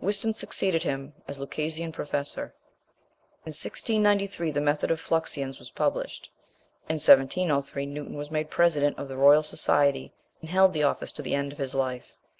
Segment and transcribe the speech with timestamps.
[0.00, 2.52] Whiston succeeded him as Lucasian Professor.
[3.44, 6.28] In 1693 the method of fluxions was published.
[6.88, 11.22] In 1703 Newton was made President of the Royal Society, and held the office to
[11.22, 12.14] the end of his life.